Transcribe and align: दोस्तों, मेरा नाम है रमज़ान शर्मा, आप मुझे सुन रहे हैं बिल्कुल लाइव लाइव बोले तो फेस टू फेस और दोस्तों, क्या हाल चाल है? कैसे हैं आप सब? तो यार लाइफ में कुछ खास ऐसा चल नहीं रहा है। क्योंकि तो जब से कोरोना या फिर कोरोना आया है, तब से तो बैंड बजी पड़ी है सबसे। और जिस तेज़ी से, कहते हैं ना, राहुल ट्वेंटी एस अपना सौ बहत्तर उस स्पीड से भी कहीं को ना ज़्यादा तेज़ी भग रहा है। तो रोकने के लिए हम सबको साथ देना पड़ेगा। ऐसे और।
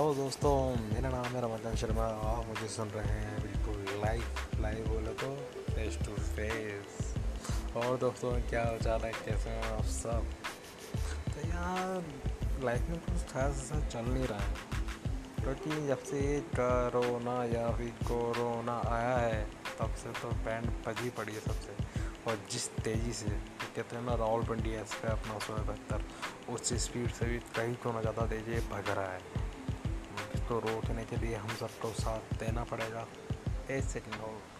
दोस्तों, 0.00 0.76
मेरा 0.94 1.08
नाम 1.10 1.24
है 1.24 1.40
रमज़ान 1.42 1.74
शर्मा, 1.76 2.04
आप 2.04 2.46
मुझे 2.48 2.68
सुन 2.68 2.88
रहे 2.88 3.04
हैं 3.04 3.42
बिल्कुल 3.42 4.00
लाइव 4.02 4.22
लाइव 4.60 4.86
बोले 4.88 5.10
तो 5.12 5.28
फेस 5.74 5.98
टू 5.98 6.12
फेस 6.12 7.14
और 7.76 7.96
दोस्तों, 7.98 8.32
क्या 8.50 8.64
हाल 8.64 8.78
चाल 8.78 9.00
है? 9.00 9.12
कैसे 9.12 9.50
हैं 9.50 9.72
आप 9.72 9.84
सब? 9.84 10.24
तो 11.34 11.48
यार 11.48 12.04
लाइफ 12.64 12.88
में 12.88 12.98
कुछ 12.98 13.32
खास 13.32 13.52
ऐसा 13.52 13.80
चल 13.88 14.04
नहीं 14.04 14.24
रहा 14.24 14.38
है। 14.38 14.54
क्योंकि 15.42 15.70
तो 15.70 15.86
जब 15.86 16.02
से 16.02 16.40
कोरोना 16.40 17.44
या 17.44 17.70
फिर 17.70 17.92
कोरोना 18.02 18.82
आया 18.88 19.16
है, 19.16 19.44
तब 19.80 19.94
से 19.94 20.12
तो 20.12 20.28
बैंड 20.28 20.66
बजी 20.86 21.10
पड़ी 21.10 21.32
है 21.32 21.40
सबसे। 21.40 21.72
और 22.26 22.38
जिस 22.50 22.68
तेज़ी 22.68 23.12
से, 23.12 23.28
कहते 23.76 23.96
हैं 23.96 24.02
ना, 24.02 24.14
राहुल 24.14 24.44
ट्वेंटी 24.44 24.70
एस 24.70 24.96
अपना 25.04 25.38
सौ 25.38 25.52
बहत्तर 25.52 26.04
उस 26.52 26.72
स्पीड 26.84 27.10
से 27.10 27.26
भी 27.26 27.38
कहीं 27.38 27.74
को 27.74 27.92
ना 27.92 28.00
ज़्यादा 28.00 28.26
तेज़ी 28.26 28.60
भग 28.60 28.90
रहा 28.90 29.12
है। 29.12 29.39
तो 30.50 30.58
रोकने 30.58 31.04
के 31.04 31.16
लिए 31.16 31.36
हम 31.36 31.48
सबको 31.48 31.88
साथ 31.92 32.18
देना 32.18 32.64
पड़ेगा। 32.64 33.06
ऐसे 33.70 34.00
और। 34.00 34.59